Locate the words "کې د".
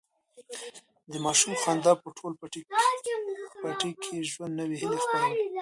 4.01-4.27